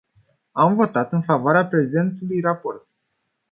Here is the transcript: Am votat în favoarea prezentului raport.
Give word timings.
Am 0.51 0.75
votat 0.75 1.11
în 1.11 1.21
favoarea 1.21 1.67
prezentului 1.67 2.39
raport. 2.39 2.87